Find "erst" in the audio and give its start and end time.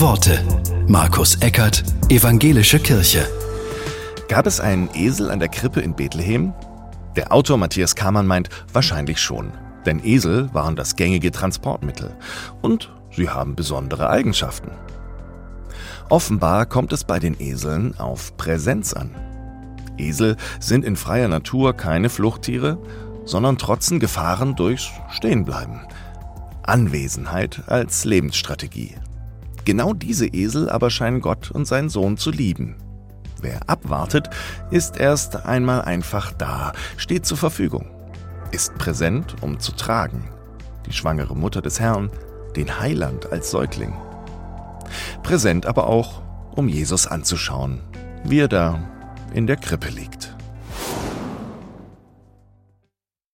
34.98-35.44